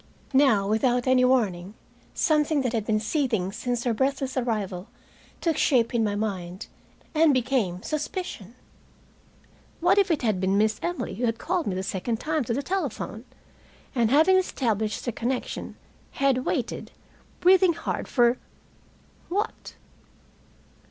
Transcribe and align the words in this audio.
Now, 0.33 0.67
without 0.67 1.05
any 1.05 1.23
warning, 1.23 1.75
something 2.15 2.61
that 2.63 2.73
had 2.73 2.87
been 2.87 2.99
seething 2.99 3.51
since 3.51 3.83
her 3.83 3.93
breathless 3.93 4.35
arrival 4.35 4.87
took 5.41 5.57
shape 5.57 5.93
in 5.93 6.03
my 6.03 6.15
mind, 6.15 6.65
and 7.13 7.35
became 7.35 7.83
suspicion. 7.83 8.55
What 9.79 9.99
if 9.99 10.09
it 10.09 10.23
had 10.23 10.41
been 10.41 10.57
Miss 10.57 10.79
Emily 10.81 11.13
who 11.13 11.25
had 11.25 11.37
called 11.37 11.67
me 11.67 11.75
the 11.75 11.83
second 11.83 12.19
time 12.19 12.43
to 12.45 12.53
the 12.55 12.63
telephone, 12.63 13.25
and 13.93 14.09
having 14.09 14.37
established 14.37 15.05
the 15.05 15.11
connection, 15.11 15.75
had 16.13 16.45
waited, 16.45 16.89
breathing 17.39 17.73
hard 17.73 18.07
for 18.07 18.39
what? 19.29 19.75